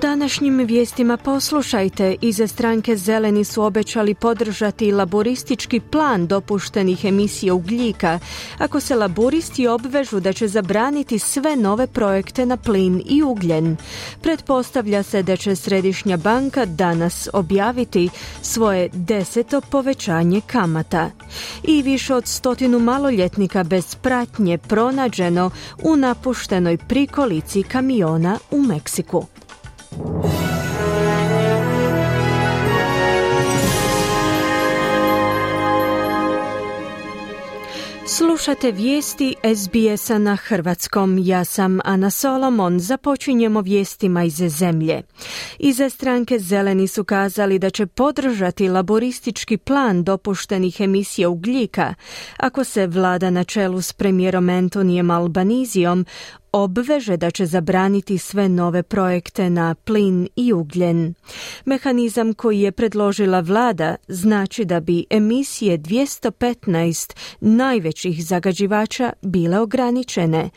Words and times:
Današnjim 0.00 0.58
vijestima 0.58 1.16
poslušajte, 1.16 2.16
iza 2.20 2.46
stranke 2.46 2.96
Zeleni 2.96 3.44
su 3.44 3.62
obećali 3.62 4.14
podržati 4.14 4.92
laboristički 4.92 5.80
plan 5.80 6.26
dopuštenih 6.26 7.04
emisija 7.04 7.54
ugljika, 7.54 8.18
ako 8.58 8.80
se 8.80 8.94
laboristi 8.94 9.66
obvežu 9.66 10.20
da 10.20 10.32
će 10.32 10.48
zabraniti 10.48 11.18
sve 11.18 11.56
nove 11.56 11.86
projekte 11.86 12.46
na 12.46 12.56
plin 12.56 13.02
i 13.06 13.22
ugljen. 13.22 13.76
Pretpostavlja 14.22 15.02
se 15.02 15.22
da 15.22 15.36
će 15.36 15.56
Središnja 15.56 16.16
banka 16.16 16.66
danas 16.66 17.28
objaviti 17.32 18.08
svoje 18.42 18.88
deseto 18.92 19.60
povećanje 19.60 20.40
kamata. 20.40 21.10
I 21.62 21.82
više 21.82 22.14
od 22.14 22.26
stotinu 22.26 22.78
maloljetnika 22.78 23.64
bez 23.64 23.94
pratnje 23.94 24.58
pronađeno 24.58 25.50
u 25.82 25.96
napuštenoj 25.96 26.76
prikolici 26.76 27.62
kamiona 27.62 28.38
u 28.50 28.62
Meksiku. 28.62 29.26
Slušate 38.10 38.72
vijesti 38.72 39.34
SBS-a 39.56 40.18
na 40.18 40.36
hrvatskom. 40.36 41.18
Ja 41.18 41.44
sam 41.44 41.80
Ana 41.84 42.10
Solomon. 42.10 42.80
Započinjemo 42.80 43.60
vijestima 43.60 44.24
iz 44.24 44.34
zemlje. 44.34 45.02
Iza 45.58 45.90
stranke 45.90 46.38
Zeleni 46.38 46.88
su 46.88 47.04
kazali 47.04 47.58
da 47.58 47.70
će 47.70 47.86
podržati 47.86 48.68
laboristički 48.68 49.56
plan 49.56 50.04
dopuštenih 50.04 50.80
emisija 50.80 51.28
ugljika 51.28 51.94
ako 52.36 52.64
se 52.64 52.86
vlada 52.86 53.30
na 53.30 53.44
čelu 53.44 53.82
s 53.82 53.92
premijerom 53.92 54.48
Antonijem 54.48 55.10
Albanizijom 55.10 56.06
obveže 56.52 57.16
da 57.16 57.30
će 57.30 57.46
zabraniti 57.46 58.18
sve 58.18 58.48
nove 58.48 58.82
projekte 58.82 59.50
na 59.50 59.74
plin 59.74 60.28
i 60.36 60.52
ugljen. 60.52 61.14
Mehanizam 61.64 62.34
koji 62.34 62.60
je 62.60 62.72
predložila 62.72 63.40
vlada 63.40 63.96
znači 64.08 64.64
da 64.64 64.80
bi 64.80 65.04
emisije 65.10 65.78
215 65.78 67.16
najvećih 67.40 68.26
zagađivača 68.26 69.12
bile 69.22 69.58
ograničene. 69.58 70.50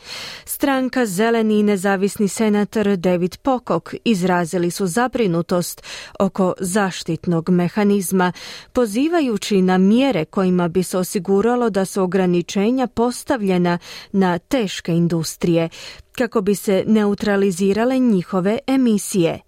Stranka 0.46 1.06
Zeleni 1.06 1.60
i 1.60 1.64
nezavisni 1.64 2.28
senator 2.28 2.96
David 2.98 3.38
Pokok 3.38 3.94
izrazili 4.06 4.72
su 4.72 4.88
zabrinutost 4.88 5.84
oko 6.20 6.54
zaštitnog 6.60 7.50
mehanizma, 7.50 8.32
pozivajući 8.74 9.62
na 9.62 9.78
mjere 9.78 10.26
kojima 10.26 10.68
bi 10.68 10.84
se 10.84 10.98
osiguralo 10.98 11.70
da 11.70 11.86
su 11.86 12.04
ograničenja 12.04 12.88
postavljena 12.88 13.78
na 14.12 14.38
teške 14.40 14.92
industrije, 14.92 15.70
kako 16.18 16.42
bi 16.42 16.56
se 16.56 16.84
neutralizirale 16.88 18.00
njihove 18.00 18.60
emisije. 18.68 19.40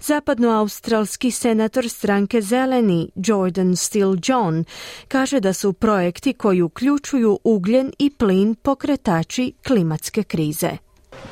Zapadnoaustralski 0.00 1.30
senator 1.30 1.88
stranke 1.88 2.40
Zeleni 2.40 3.10
Jordan 3.14 3.76
Steele 3.76 4.16
John 4.24 4.64
kaže 5.08 5.40
da 5.40 5.52
su 5.52 5.72
projekti 5.72 6.32
koji 6.32 6.62
uključuju 6.62 7.38
ugljen 7.44 7.92
i 7.98 8.10
plin 8.10 8.54
pokretači 8.54 9.52
klimatske 9.66 10.22
krize. 10.22 10.70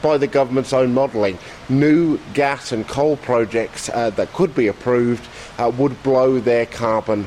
By 0.02 0.18
the 0.18 0.38
government's 0.38 0.72
own 0.72 0.92
modelling, 0.92 1.36
new 1.68 2.18
gas 2.34 2.72
and 2.72 2.84
coal 2.94 3.16
projects 3.16 3.88
uh, 3.88 4.14
that 4.14 4.28
could 4.36 4.54
be 4.54 4.68
approved 4.68 5.24
uh, 5.58 5.64
would 5.78 5.92
blow 6.04 6.40
their 6.40 6.66
carbon 6.78 7.26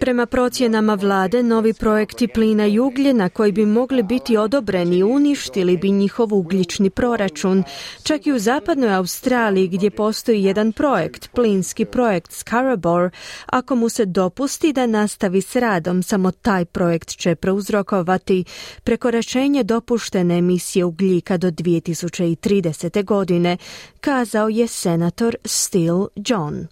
Prema 0.00 0.26
procjenama 0.26 0.94
vlade, 0.94 1.42
novi 1.42 1.74
projekti 1.74 2.28
plina 2.28 2.66
i 2.66 2.78
ugljena 2.78 3.28
koji 3.28 3.52
bi 3.52 3.66
mogli 3.66 4.02
biti 4.02 4.36
odobreni 4.36 5.02
uništili 5.02 5.76
bi 5.76 5.90
njihov 5.90 6.34
ugljični 6.34 6.90
proračun. 6.90 7.64
Čak 8.02 8.26
i 8.26 8.32
u 8.32 8.38
zapadnoj 8.38 8.94
Australiji 8.94 9.68
gdje 9.68 9.90
postoji 9.90 10.42
jedan 10.42 10.72
projekt, 10.72 11.30
plinski 11.34 11.84
projekt 11.84 12.32
Scarabor, 12.32 13.10
ako 13.46 13.74
mu 13.76 13.88
se 13.88 14.04
dopusti 14.04 14.72
da 14.72 14.86
nastavi 14.86 15.40
s 15.40 15.56
radom, 15.56 16.02
samo 16.02 16.30
taj 16.30 16.64
projekt 16.64 17.08
će 17.08 17.34
preuzrokovati 17.34 18.44
prekoračenje 18.84 19.62
dopuštene 19.62 20.38
emisije 20.38 20.84
ugljika 20.84 21.36
do 21.36 21.50
2030. 21.50 23.04
godine, 23.04 23.56
kazao 24.00 24.48
je 24.48 24.66
senator 24.66 25.36
Steele 25.44 26.06
John. 26.16 26.66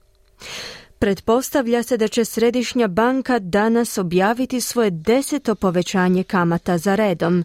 Pretpostavlja 1.00 1.82
se 1.82 1.96
da 1.96 2.08
će 2.08 2.24
Središnja 2.24 2.88
banka 2.88 3.38
danas 3.38 3.98
objaviti 3.98 4.60
svoje 4.60 4.90
deseto 4.90 5.54
povećanje 5.54 6.22
kamata 6.22 6.78
za 6.78 6.94
redom. 6.94 7.44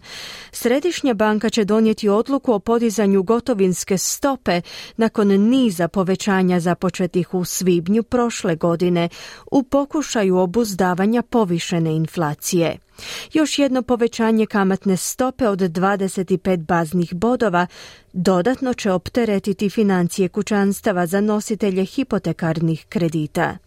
Središnja 0.52 1.14
banka 1.14 1.50
će 1.50 1.64
donijeti 1.64 2.08
odluku 2.08 2.52
o 2.52 2.58
podizanju 2.58 3.22
gotovinske 3.22 3.98
stope 3.98 4.60
nakon 4.96 5.28
niza 5.28 5.88
povećanja 5.88 6.60
započetih 6.60 7.34
u 7.34 7.44
svibnju 7.44 8.02
prošle 8.02 8.56
godine 8.56 9.08
u 9.50 9.62
pokušaju 9.62 10.36
obuzdavanja 10.38 11.22
povišene 11.22 11.96
inflacije. 11.96 12.85
Još 13.32 13.58
jedno 13.58 13.82
povećanje 13.82 14.46
kamatne 14.46 14.96
stope 14.96 15.48
od 15.48 15.58
25 15.58 16.56
baznih 16.56 17.14
bodova 17.14 17.66
dodatno 18.12 18.74
će 18.74 18.92
opteretiti 18.92 19.70
financije 19.70 20.28
kućanstava 20.28 21.06
za 21.06 21.20
nositelje 21.20 21.84
hipotekarnih 21.84 22.86
kredita. 22.88 23.58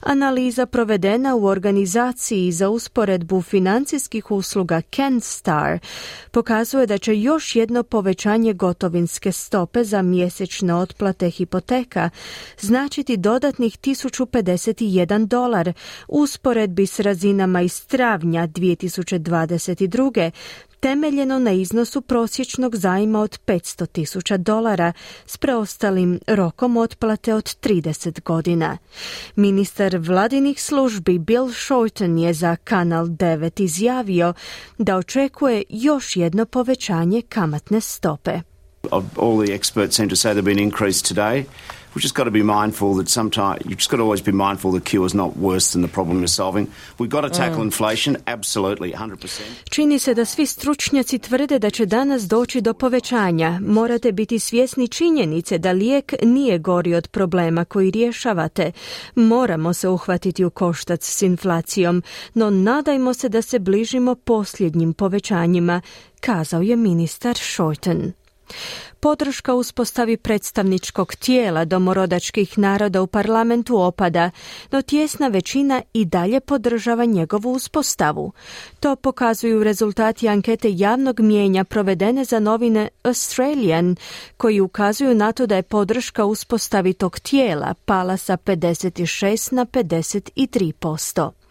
Analiza 0.00 0.66
provedena 0.66 1.36
u 1.36 1.44
organizaciji 1.44 2.52
za 2.52 2.68
usporedbu 2.68 3.42
financijskih 3.42 4.30
usluga 4.30 4.82
CanStar 4.96 5.78
pokazuje 6.30 6.86
da 6.86 6.98
će 6.98 7.20
još 7.20 7.56
jedno 7.56 7.82
povećanje 7.82 8.52
gotovinske 8.52 9.32
stope 9.32 9.84
za 9.84 10.02
mjesečne 10.02 10.74
otplate 10.74 11.30
hipoteka 11.30 12.10
značiti 12.60 13.16
dodatnih 13.16 13.78
1051 13.78 15.26
dolar 15.26 15.72
usporedbi 16.08 16.86
s 16.86 17.00
razinama 17.00 17.62
iz 17.62 17.86
travnja 17.86 18.48
2022 18.48 20.30
temeljeno 20.82 21.38
na 21.38 21.52
iznosu 21.52 22.00
prosječnog 22.00 22.76
zajma 22.76 23.20
od 23.20 23.38
500 23.46 23.86
tisuća 23.86 24.36
dolara 24.36 24.92
s 25.26 25.36
preostalim 25.36 26.20
rokom 26.26 26.76
otplate 26.76 27.34
od 27.34 27.44
30 27.44 28.22
godina. 28.22 28.78
Ministar 29.36 29.96
vladinih 29.98 30.62
službi 30.62 31.18
Bill 31.18 31.52
Shorten 31.52 32.18
je 32.18 32.32
za 32.32 32.56
Kanal 32.56 33.06
9 33.06 33.62
izjavio 33.62 34.34
da 34.78 34.96
očekuje 34.96 35.62
još 35.68 36.16
jedno 36.16 36.46
povećanje 36.46 37.22
kamatne 37.28 37.80
stope. 37.80 38.40
All 38.90 39.44
the 39.44 39.58
experts 39.58 39.92
seem 39.92 40.08
to 40.08 40.16
say 40.16 40.42
been 40.42 40.58
increased 40.58 41.16
today. 41.16 41.44
We've 41.94 42.02
just 42.02 42.14
got 42.14 42.24
to 42.24 42.30
be 42.30 42.42
mindful 42.42 42.94
that 42.94 43.08
sometimes 43.08 43.64
you've 43.64 43.78
just 43.78 43.90
got 43.90 43.96
to 43.96 44.02
always 44.02 44.22
be 44.22 44.32
mindful 44.32 44.72
the 44.72 44.80
cure 44.80 45.06
is 45.06 45.14
not 45.14 45.36
worse 45.36 45.72
than 45.72 45.82
the 45.82 45.88
problem 45.88 46.18
you're 46.18 46.26
solving. 46.26 46.66
We've 46.98 47.10
got 47.10 47.20
to 47.20 47.30
tackle 47.30 47.62
mm. 47.62 47.70
inflation, 47.70 48.16
absolutely, 48.26 48.92
100%. 48.92 49.42
Čini 49.70 49.98
se 49.98 50.14
da 50.14 50.24
svi 50.24 50.46
stručnjaci 50.46 51.18
tvrde 51.18 51.58
da 51.58 51.70
će 51.70 51.86
danas 51.86 52.22
doći 52.22 52.60
do 52.60 52.74
povećanja. 52.74 53.60
Morate 53.60 54.12
biti 54.12 54.38
svjesni 54.38 54.88
činjenice 54.88 55.58
da 55.58 55.72
lijek 55.72 56.14
nije 56.22 56.58
gori 56.58 56.94
od 56.94 57.08
problema 57.08 57.64
koji 57.64 57.90
rješavate. 57.90 58.72
Moramo 59.14 59.72
se 59.72 59.88
uhvatiti 59.88 60.44
u 60.44 60.50
koštac 60.50 61.04
s 61.04 61.22
inflacijom, 61.22 62.02
no 62.34 62.50
nadajmo 62.50 63.14
se 63.14 63.28
da 63.28 63.42
se 63.42 63.58
bližimo 63.58 64.14
posljednjim 64.14 64.92
povećanjima, 64.92 65.80
kazao 66.20 66.62
je 66.62 66.76
ministar 66.76 67.36
Shorten. 67.36 68.12
Podrška 69.00 69.54
uspostavi 69.54 70.16
predstavničkog 70.16 71.14
tijela 71.14 71.64
domorodačkih 71.64 72.58
naroda 72.58 73.02
u 73.02 73.06
parlamentu 73.06 73.80
opada, 73.80 74.30
no 74.70 74.82
tjesna 74.82 75.28
većina 75.28 75.82
i 75.92 76.04
dalje 76.04 76.40
podržava 76.40 77.04
njegovu 77.04 77.52
uspostavu. 77.52 78.32
To 78.80 78.96
pokazuju 78.96 79.64
rezultati 79.64 80.28
ankete 80.28 80.68
javnog 80.72 81.20
mijenja 81.20 81.64
provedene 81.64 82.24
za 82.24 82.40
novine 82.40 82.88
Australian, 83.02 83.96
koji 84.36 84.60
ukazuju 84.60 85.14
na 85.14 85.32
to 85.32 85.46
da 85.46 85.56
je 85.56 85.62
podrška 85.62 86.24
uspostavi 86.24 86.92
tog 86.92 87.20
tijela 87.20 87.74
pala 87.84 88.16
sa 88.16 88.36
56 88.36 89.52
na 89.52 89.66
53%. 89.66 91.41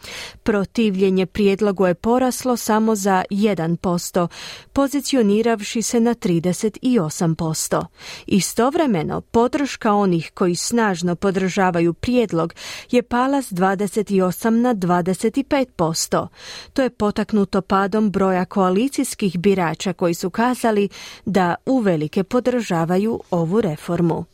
Protivljenje 0.43 1.25
prijedlogu 1.25 1.87
je 1.87 1.93
poraslo 1.93 2.57
samo 2.57 2.95
za 2.95 3.23
1%, 3.29 4.27
pozicioniravši 4.73 5.81
se 5.81 5.99
na 5.99 6.15
38%. 6.15 7.85
Istovremeno, 8.27 9.21
podrška 9.21 9.93
onih 9.93 10.31
koji 10.33 10.55
snažno 10.55 11.15
podržavaju 11.15 11.93
prijedlog 11.93 12.53
je 12.91 13.03
pala 13.03 13.41
s 13.41 13.51
28 13.51 14.49
na 14.49 14.75
25%. 14.75 16.27
To 16.73 16.81
je 16.81 16.89
potaknuto 16.89 17.61
padom 17.61 18.11
broja 18.11 18.45
koalicijskih 18.45 19.39
birača 19.39 19.93
koji 19.93 20.13
su 20.13 20.29
kazali 20.29 20.89
da 21.25 21.55
uvelike 21.65 22.23
podržavaju 22.23 23.19
ovu 23.31 23.61
reformu. 23.61 24.25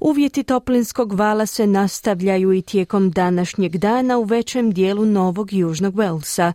Uvjeti 0.00 0.42
toplinskog 0.42 1.12
vala 1.12 1.46
se 1.46 1.66
nastavljaju 1.66 2.52
i 2.52 2.62
tijekom 2.62 3.10
današnjeg 3.10 3.76
dana 3.76 4.18
u 4.18 4.24
većem 4.24 4.70
dijelu 4.72 5.06
Novog 5.06 5.52
Južnog 5.52 5.96
Velsa, 5.96 6.52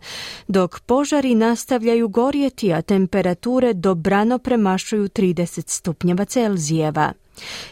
dok 0.48 0.80
požari 0.80 1.34
nastavljaju 1.34 2.08
gorjeti, 2.08 2.72
a 2.72 2.82
temperature 2.82 3.72
dobrano 3.72 4.38
premašuju 4.38 5.08
30 5.08 5.68
stupnjeva 5.68 6.24
Celzijeva. 6.24 7.12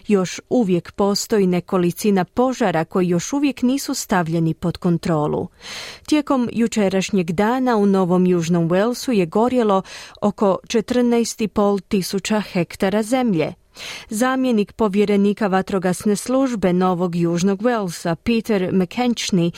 Još 0.06 0.40
uvijek 0.50 0.92
postoji 0.92 1.46
nekolicina 1.46 2.24
požara 2.24 2.84
koji 2.84 3.08
još 3.08 3.32
uvijek 3.32 3.62
nisu 3.62 3.94
stavljeni 3.94 4.54
pod 4.54 4.76
kontrolu. 4.76 5.48
Tijekom 6.06 6.48
jučerašnjeg 6.52 7.30
dana 7.30 7.76
u 7.76 7.86
Novom 7.86 8.26
Južnom 8.26 8.68
Walesu 8.68 9.12
je 9.12 9.26
gorjelo 9.26 9.82
oko 10.20 10.58
14,5 10.68 11.80
tisuća 11.80 12.40
hektara 12.40 13.02
zemlje. 13.02 13.54
Zamjenik 14.08 14.72
povjerenika 14.72 15.46
vatrogasne 15.46 16.16
službe 16.16 16.72
Novog 16.72 17.16
Južnog 17.16 17.62
Walesa, 17.62 18.14
Peter 18.14 18.72
McKenčny, 18.72 19.50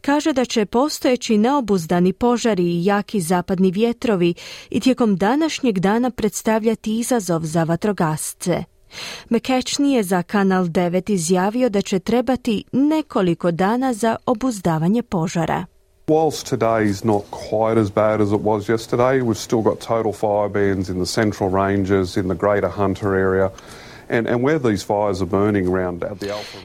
kaže 0.00 0.32
da 0.32 0.44
će 0.44 0.66
postojeći 0.66 1.38
neobuzdani 1.38 2.12
požari 2.12 2.64
i 2.64 2.84
jaki 2.84 3.20
zapadni 3.20 3.70
vjetrovi 3.70 4.34
i 4.70 4.80
tijekom 4.80 5.16
današnjeg 5.16 5.78
dana 5.78 6.10
predstavljati 6.10 6.98
izazov 6.98 7.40
za 7.42 7.64
vatrogasce. 7.64 8.64
McKechnie 9.30 9.96
je 9.96 10.02
za 10.02 10.22
Kanal 10.22 10.64
9 10.64 11.10
izjavio 11.10 11.68
da 11.68 11.82
će 11.82 11.98
trebati 11.98 12.64
nekoliko 12.72 13.50
dana 13.50 13.94
za 13.94 14.16
obuzdavanje 14.26 15.02
požara. 15.02 15.73
Whilst 16.06 16.46
today 16.46 16.82
is 16.82 17.02
not 17.02 17.22
quite 17.30 17.78
as 17.78 17.88
bad 17.88 18.20
as 18.20 18.30
it 18.30 18.42
was 18.42 18.68
yesterday, 18.68 19.22
we've 19.22 19.38
still 19.38 19.62
got 19.62 19.80
total 19.80 20.12
fire 20.12 20.50
bans 20.50 20.90
in 20.90 20.98
the 20.98 21.06
central 21.06 21.48
ranges, 21.48 22.18
in 22.18 22.28
the 22.28 22.34
greater 22.34 22.68
Hunter 22.68 23.14
area. 23.14 23.50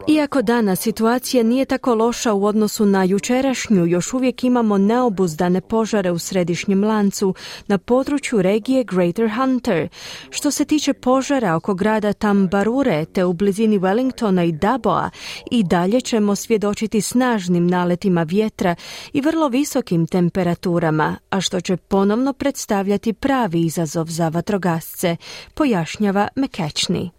Iako 0.08 0.42
danas 0.42 0.80
situacija 0.80 1.44
nije 1.44 1.66
tako 1.66 1.96
loša 1.96 2.34
u 2.34 2.46
odnosu 2.46 2.86
na 2.86 3.04
jučerašnju, 3.04 3.86
još 3.86 4.14
uvijek 4.14 4.44
imamo 4.44 4.78
neobuzdane 4.78 5.62
požare 5.62 6.12
u 6.12 6.20
središnjem 6.20 6.84
lancu 6.84 7.34
na 7.68 7.78
području 7.78 8.42
regije 8.42 8.84
Greater 8.84 9.30
Hunter. 9.36 9.88
Što 10.30 10.52
se 10.52 10.66
tiče 10.66 10.94
požara 10.94 11.56
oko 11.56 11.74
grada 11.74 12.14
Tambarure 12.14 13.06
te 13.06 13.26
u 13.26 13.34
blizini 13.34 13.80
Wellingtona 13.80 14.48
i 14.48 14.52
Daboa, 14.52 15.10
i 15.52 15.64
dalje 15.64 16.02
ćemo 16.02 16.36
svjedočiti 16.36 17.02
snažnim 17.02 17.68
naletima 17.68 18.24
vjetra 18.24 18.76
i 19.14 19.22
vrlo 19.22 19.48
visokim 19.48 20.08
temperaturama, 20.08 21.18
a 21.30 21.42
što 21.42 21.62
će 21.62 21.78
ponovno 21.78 22.34
predstavljati 22.34 23.14
pravi 23.14 23.62
izazov 23.62 24.06
za 24.06 24.30
vatrogasce, 24.30 25.18
pojašnjava 25.54 26.28
McKechnie. 26.36 27.19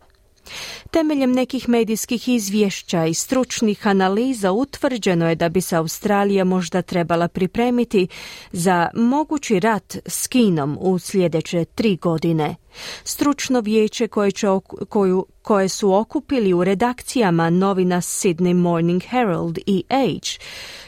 Temeljem 0.91 1.33
nekih 1.33 1.69
medijskih 1.69 2.29
izvješća 2.29 3.07
i 3.07 3.15
stručnih 3.15 3.87
analiza 3.87 4.53
utvrđeno 4.53 5.29
je 5.29 5.35
da 5.35 5.49
bi 5.49 5.61
se 5.61 5.77
Australija 5.77 6.45
možda 6.45 6.83
trebala 6.83 7.29
pripremiti 7.29 8.09
za 8.53 8.91
mogući 8.95 9.61
rat 9.61 9.97
s 10.07 10.27
Kinom 10.27 10.79
u 10.81 10.99
sljedeće 10.99 11.65
tri 11.65 11.97
godine. 11.97 12.57
Stručno 13.05 13.61
vijeće 13.61 14.09
koje, 14.09 14.31
će, 14.31 14.47
koju, 14.89 15.27
koje 15.43 15.69
su 15.69 15.95
okupili 15.95 16.53
u 16.53 16.65
redakcijama 16.65 17.51
novina 17.51 18.01
Sydney 18.01 18.55
Morning 18.55 19.03
Herald 19.03 19.59
i 19.67 19.85
Age 19.89 20.31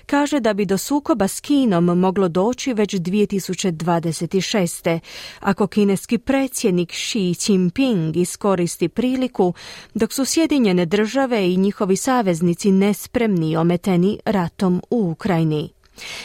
kaže 0.07 0.41
da 0.41 0.55
bi 0.55 0.65
do 0.65 0.79
sukoba 0.79 1.29
s 1.29 1.41
Kinom 1.41 1.85
moglo 1.85 2.29
doći 2.29 2.73
već 2.73 2.95
2026. 2.95 4.99
ako 5.41 5.67
kineski 5.67 6.19
predsjednik 6.19 6.93
Xi 6.93 7.35
Jinping 7.49 8.17
iskoristi 8.17 8.89
priliku 8.89 9.55
dok 9.95 10.13
su 10.13 10.25
Sjedinjene 10.25 10.87
države 10.87 11.53
i 11.53 11.57
njihovi 11.57 11.97
saveznici 11.97 12.71
nespremni 12.71 13.57
ometeni 13.57 14.19
ratom 14.25 14.83
u 14.91 15.11
Ukrajini. 15.11 15.82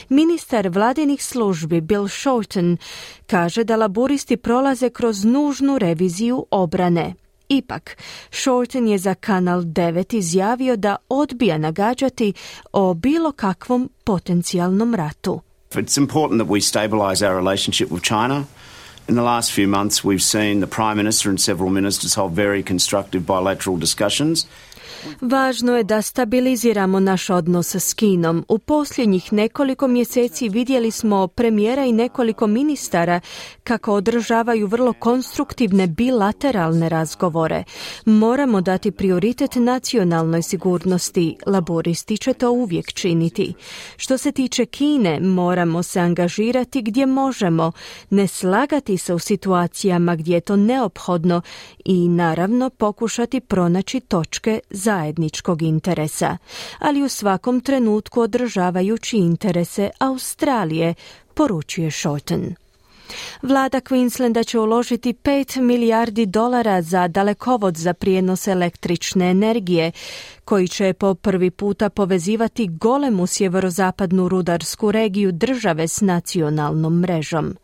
Ministar 0.10 0.68
vladinih 0.68 1.24
službi 1.24 1.82
Bill 1.82 2.08
Shorten 2.08 2.78
kaže 3.28 3.64
da 3.64 3.76
laburisti 3.76 4.38
prolaze 4.38 4.90
kroz 4.90 5.24
nužnu 5.24 5.78
reviziju 5.78 6.46
obrane. 6.52 7.14
Ipak, 7.50 7.98
Shorten 8.32 8.88
je 8.88 8.98
za 8.98 9.16
Kanal 9.16 9.62
9 9.62 10.18
izjavio 10.18 10.76
da 10.76 10.96
odbija 11.10 11.58
nagađati 11.58 12.34
o 12.74 12.94
bilo 12.94 13.32
kakvom 13.32 13.90
potencijalnom 14.04 14.96
ratu. 14.96 15.42
It's 15.72 15.98
important 15.98 16.42
that 16.42 16.50
we 16.50 16.62
stabilize 16.62 17.28
our 17.28 17.36
relationship 17.44 17.90
with 17.92 18.04
China. 18.04 18.44
In 19.10 19.16
the 19.16 19.24
last 19.24 19.54
few 19.54 19.68
months, 19.68 20.04
we've 20.04 20.24
seen 20.24 20.62
the 20.62 20.76
Prime 20.76 20.96
Minister 20.96 21.30
and 21.30 21.40
several 21.40 21.70
ministers 21.70 22.16
hold 22.16 22.34
very 22.34 22.64
constructive 22.64 23.24
bilateral 23.26 23.80
discussions 23.80 24.46
Važno 25.22 25.78
je 25.78 25.84
da 25.84 26.02
stabiliziramo 26.02 27.00
naš 27.00 27.30
odnos 27.30 27.76
s 27.76 27.94
Kinom. 27.94 28.46
U 28.48 28.58
posljednjih 28.60 29.34
nekoliko 29.34 29.88
mjeseci 29.88 30.50
vidjeli 30.50 30.92
smo 30.92 31.28
premijera 31.28 31.86
i 31.86 31.92
nekoliko 31.92 32.48
ministara 32.48 33.20
kako 33.64 33.94
održavaju 33.94 34.68
vrlo 34.68 34.94
konstruktivne 34.94 35.88
bilateralne 35.88 36.90
razgovore. 36.90 37.64
Moramo 38.06 38.62
dati 38.62 38.92
prioritet 38.92 39.56
nacionalnoj 39.56 40.42
sigurnosti. 40.42 41.38
Laboristi 41.46 42.18
će 42.18 42.34
to 42.34 42.52
uvijek 42.52 42.94
činiti. 42.94 43.54
Što 43.98 44.18
se 44.18 44.32
tiče 44.32 44.66
Kine, 44.66 45.20
moramo 45.20 45.84
se 45.84 46.00
angažirati 46.00 46.82
gdje 46.82 47.06
možemo, 47.06 47.72
ne 48.10 48.28
slagati 48.28 48.98
se 48.98 49.14
u 49.14 49.20
situacijama 49.20 50.16
gdje 50.16 50.34
je 50.34 50.42
to 50.42 50.56
neophodno 50.56 51.42
i 51.86 52.08
naravno 52.10 52.70
pokušati 52.70 53.40
pronaći 53.40 54.00
točke 54.00 54.60
zajedničkog 54.78 55.62
interesa, 55.62 56.38
ali 56.80 57.04
u 57.04 57.10
svakom 57.10 57.62
trenutku 57.62 58.22
održavajući 58.22 59.18
interese 59.18 59.90
Australije, 60.00 60.94
poručuje 61.34 61.92
Shorten. 61.92 62.67
Vlada 63.42 63.82
Queenslanda 63.82 64.48
će 64.48 64.60
uložiti 64.60 65.14
5 65.14 65.62
milijardi 65.62 66.26
dolara 66.26 66.82
za 66.82 67.08
dalekovod 67.08 67.78
za 67.78 67.94
prijenos 67.94 68.48
električne 68.48 69.30
energije, 69.30 69.92
koji 70.46 70.68
će 70.68 70.94
po 70.94 71.16
prvi 71.16 71.52
puta 71.52 71.90
povezivati 71.90 72.68
golemu 72.68 73.28
sjeverozapadnu 73.28 74.30
rudarsku 74.30 74.92
regiju 74.92 75.32
države 75.32 75.88
s 75.88 76.02
nacionalnom 76.02 77.00
mrežom. 77.00 77.56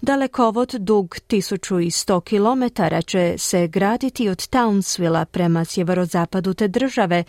Dalekovod 0.00 0.74
dug 0.78 1.16
1100 1.28 2.20
km 2.20 2.82
će 3.06 3.34
se 3.38 3.66
graditi 3.66 4.28
od 4.28 4.38
Townsvilla 4.38 5.24
prema 5.24 5.64
sjeverozapadu 5.64 6.54
te 6.54 6.68
države, 6.68 7.24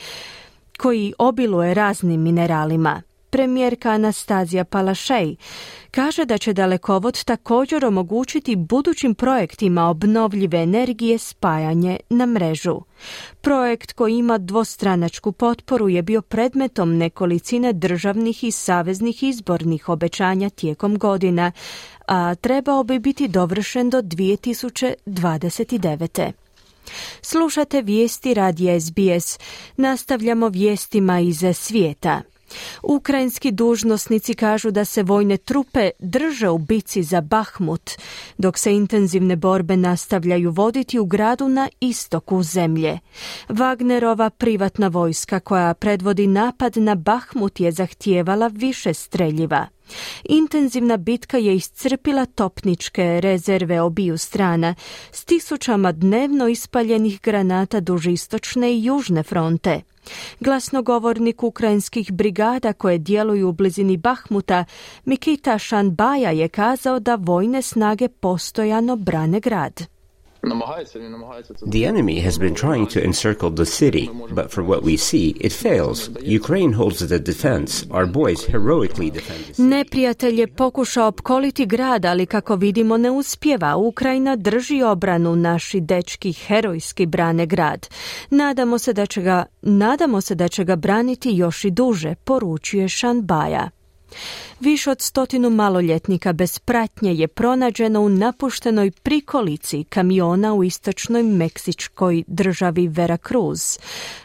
koji 0.77 1.13
obiluje 1.17 1.73
raznim 1.73 2.21
mineralima 2.21 3.01
premijerka 3.31 3.89
Anastazija 3.89 4.63
Palašej 4.63 5.35
kaže 5.91 6.25
da 6.25 6.37
će 6.37 6.53
dalekovod 6.53 7.23
također 7.23 7.85
omogućiti 7.85 8.55
budućim 8.55 9.15
projektima 9.15 9.89
obnovljive 9.89 10.57
energije 10.57 11.17
spajanje 11.17 11.99
na 12.09 12.25
mrežu. 12.25 12.81
Projekt 13.41 13.93
koji 13.93 14.17
ima 14.17 14.37
dvostranačku 14.37 15.31
potporu 15.31 15.89
je 15.89 16.01
bio 16.01 16.21
predmetom 16.21 16.97
nekolicine 16.97 17.73
državnih 17.73 18.43
i 18.43 18.51
saveznih 18.51 19.23
izbornih 19.23 19.89
obećanja 19.89 20.49
tijekom 20.49 20.97
godina, 20.97 21.51
a 22.07 22.35
trebao 22.35 22.83
bi 22.83 22.99
biti 22.99 23.27
dovršen 23.27 23.89
do 23.89 24.01
2029. 24.01 26.31
Slušate 27.21 27.81
vijesti 27.81 28.33
radija 28.33 28.79
SBS. 28.79 29.39
Nastavljamo 29.77 30.49
vijestima 30.49 31.19
iz 31.19 31.43
svijeta. 31.53 32.21
Ukrajinski 32.83 33.51
dužnosnici 33.51 34.33
kažu 34.33 34.71
da 34.71 34.85
se 34.85 35.03
vojne 35.03 35.37
trupe 35.37 35.89
drže 35.99 36.49
u 36.49 36.57
bici 36.57 37.03
za 37.03 37.21
Bahmut, 37.21 37.91
dok 38.37 38.57
se 38.57 38.73
intenzivne 38.73 39.35
borbe 39.35 39.77
nastavljaju 39.77 40.51
voditi 40.51 40.99
u 40.99 41.05
gradu 41.05 41.47
na 41.47 41.69
istoku 41.79 42.43
zemlje. 42.43 42.99
Wagnerova 43.49 44.29
privatna 44.29 44.87
vojska 44.87 45.39
koja 45.39 45.73
predvodi 45.73 46.27
napad 46.27 46.77
na 46.77 46.95
Bahmut 46.95 47.59
je 47.59 47.71
zahtijevala 47.71 48.47
više 48.47 48.93
streljiva. 48.93 49.67
Intenzivna 50.23 50.97
bitka 50.97 51.37
je 51.37 51.55
iscrpila 51.55 52.25
topničke 52.25 53.21
rezerve 53.21 53.81
obiju 53.81 54.17
strana 54.17 54.75
s 55.11 55.25
tisućama 55.25 55.91
dnevno 55.91 56.47
ispaljenih 56.47 57.21
granata 57.21 57.79
duž 57.79 58.07
istočne 58.07 58.73
i 58.73 58.83
južne 58.83 59.23
fronte. 59.23 59.81
Glasnogovornik 60.39 61.43
ukrajinskih 61.43 62.11
brigada 62.11 62.73
koje 62.73 62.97
djeluju 62.97 63.49
u 63.49 63.51
blizini 63.51 63.97
Bahmuta, 63.97 64.65
Mikita 65.05 65.57
Šanbaja 65.57 66.31
je 66.31 66.47
kazao 66.47 66.99
da 66.99 67.15
vojne 67.15 67.61
snage 67.61 68.07
postojano 68.07 68.95
brane 68.95 69.39
grad. 69.39 70.00
The 70.43 71.85
enemy 71.85 72.19
has 72.19 72.39
been 72.39 72.55
trying 72.55 72.87
to 72.87 72.99
encircle 73.05 73.51
the 73.51 73.65
city, 73.65 74.09
but 74.31 74.51
for 74.51 74.63
what 74.63 74.83
we 74.83 74.97
see, 74.97 75.35
it 75.39 75.53
fails. 75.53 76.09
Ukraine 76.21 76.73
holds 76.73 77.07
the 77.07 77.19
defense. 77.19 77.85
Our 77.91 78.07
boys 78.07 78.45
heroically 78.45 79.11
defend 79.11 79.45
the 79.45 79.53
city. 79.53 79.67
Neprijatelj 79.67 80.39
je 80.39 80.47
pokušao 80.47 81.07
opkoliti 81.07 81.65
grad, 81.65 82.05
ali 82.05 82.25
kako 82.25 82.55
vidimo 82.55 82.97
ne 82.97 83.11
uspjeva. 83.11 83.75
Ukrajina 83.75 84.35
drži 84.35 84.83
obranu, 84.83 85.35
naši 85.35 85.79
dečki 85.79 86.33
herojski 86.33 87.05
brane 87.05 87.45
grad. 87.45 87.87
Nadamo 88.29 88.77
se 88.77 88.93
da 88.93 89.05
će 89.05 89.21
ga, 89.21 89.45
nadamo 89.61 90.21
se 90.21 90.35
da 90.35 90.47
će 90.47 90.63
ga 90.63 90.75
braniti 90.75 91.31
još 91.31 91.65
i 91.65 91.71
duže, 91.71 92.15
poručuje 92.15 92.89
Šanbaja. 92.89 93.69
Više 94.61 94.91
od 94.91 95.01
stotinu 95.01 95.49
maloljetnika 95.49 96.33
bez 96.33 96.59
pratnje 96.59 97.13
je 97.13 97.27
pronađeno 97.27 98.01
u 98.01 98.09
napuštenoj 98.09 98.91
prikolici 98.91 99.83
kamiona 99.83 100.53
u 100.53 100.63
istočnoj 100.63 101.23
meksičkoj 101.23 102.23
državi 102.27 102.87
Veracruz. 102.87 103.79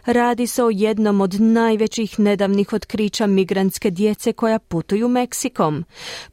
Radi 0.07 0.47
se 0.47 0.65
o 0.65 0.71
jednom 0.71 1.21
od 1.21 1.41
najvećih 1.41 2.19
nedavnih 2.21 2.73
otkrića 2.73 3.27
migrantske 3.27 3.91
djece 3.91 4.33
koja 4.33 4.59
putuju 4.59 5.09
Meksikom. 5.09 5.85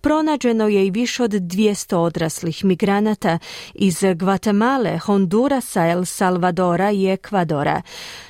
Pronađeno 0.01 0.67
je 0.67 0.87
i 0.87 0.91
više 0.91 1.23
od 1.23 1.31
200 1.31 1.95
odraslih 1.95 2.65
migranata 2.65 3.39
iz 3.73 4.03
Guatemala, 4.15 4.97
Hondurasa, 4.97 5.87
El 5.87 6.05
Salvadora 6.05 6.91
i 6.91 7.07
Ekvadora. 7.07 7.81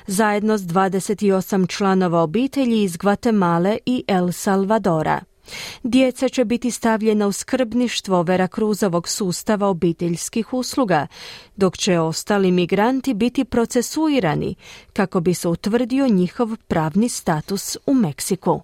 Zajedno 0.06 0.58
s 0.58 0.62
28 0.62 1.68
članova 1.68 2.22
obitelji 2.22 2.82
iz 2.82 2.96
Guatemala 2.96 3.76
i 3.86 4.04
El 4.08 4.32
Salvadora. 4.32 5.33
Djeca 5.82 6.28
će 6.28 6.44
biti 6.44 6.70
stavljena 6.70 7.26
u 7.26 7.32
skrbništvo 7.32 8.22
Verakruzovog 8.22 9.08
sustava 9.08 9.68
obiteljskih 9.68 10.52
usluga, 10.52 11.06
dok 11.56 11.76
će 11.76 11.98
ostali 11.98 12.50
migranti 12.50 13.14
biti 13.14 13.44
procesuirani 13.44 14.54
kako 14.92 15.20
bi 15.20 15.34
se 15.34 15.48
utvrdio 15.48 16.08
njihov 16.08 16.56
pravni 16.68 17.08
status 17.08 17.76
u 17.86 17.94
Meksiku. 17.94 18.60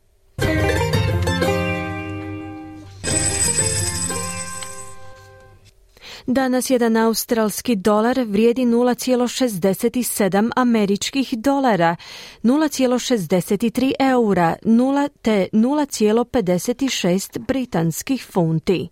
Danas 6.32 6.70
jedan 6.70 6.96
australski 6.96 7.76
dolar 7.76 8.20
vrijedi 8.28 8.62
0,67 8.62 10.50
američkih 10.56 11.34
dolara, 11.38 11.96
0,63 12.42 13.92
eura, 13.98 14.56
0 14.62 15.08
te 15.22 15.48
0,56 15.52 17.38
britanskih 17.38 18.26
funti. 18.32 18.88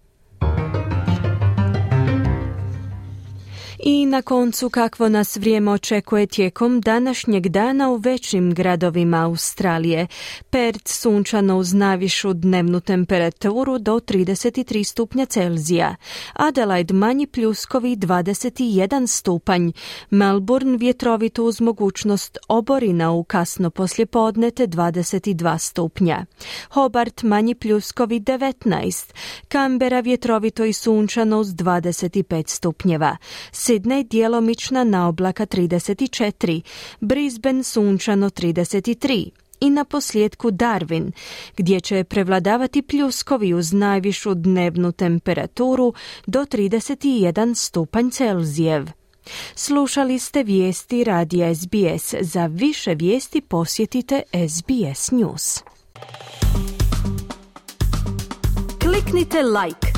I 3.81 4.07
na 4.07 4.23
koncu 4.23 4.71
kakvo 4.71 5.09
nas 5.09 5.37
vrijeme 5.37 5.71
očekuje 5.71 6.27
tijekom 6.27 6.81
današnjeg 6.81 7.49
dana 7.49 7.91
u 7.91 7.97
većim 7.97 8.55
gradovima 8.55 9.25
Australije. 9.25 10.07
Perth 10.51 10.91
sunčano 10.91 11.59
uz 11.59 11.75
najvišu 11.75 12.33
dnevnu 12.33 12.81
temperaturu 12.81 13.79
do 13.79 13.93
33 13.93 14.85
stupnja 14.85 15.27
Celzija. 15.27 15.97
Adelaide 16.33 16.95
manji 16.95 17.27
pljuskovi 17.27 17.97
21 17.97 19.07
stupanj. 19.07 19.71
Melbourne 20.11 20.77
vjetrovito 20.77 21.45
uz 21.45 21.61
mogućnost 21.61 22.39
oborina 22.49 23.13
u 23.13 23.25
kasno 23.25 23.71
poslijepodne 23.71 24.51
te 24.51 24.67
22 24.67 25.59
stupnja. 25.59 26.25
Hobart 26.71 27.23
manji 27.23 27.55
pljuskovi 27.55 28.21
19. 28.21 29.13
Canberra 29.53 30.01
vjetrovito 30.01 30.65
i 30.65 30.73
sunčano 30.73 31.39
uz 31.39 31.49
25 31.49 32.49
stupnjeva. 32.49 33.17
Sidney 33.69 34.09
djelomična 34.09 34.85
na 34.85 35.09
oblaka 35.09 35.47
34, 35.47 36.61
Brisbane 37.01 37.63
sunčano 37.63 38.31
33 38.31 39.31
i 39.61 39.71
na 39.71 39.85
posljedku 39.85 40.51
Darwin, 40.51 41.11
gdje 41.57 41.81
će 41.81 42.05
prevladavati 42.05 42.83
pljuskovi 42.83 43.55
uz 43.55 43.73
najvišu 43.73 44.35
dnevnu 44.35 44.93
temperaturu 44.93 45.95
do 46.27 46.41
31 46.41 47.55
stupanj 47.55 48.11
Celzijev. 48.11 48.87
Slušali 49.55 50.19
ste 50.19 50.43
vijesti 50.43 51.05
radija 51.05 51.55
SBS. 51.55 52.15
Za 52.21 52.47
više 52.47 52.95
vijesti 52.95 53.41
posjetite 53.41 54.23
SBS 54.49 55.11
News. 55.11 55.63
Kliknite 58.83 59.43
like, 59.43 59.98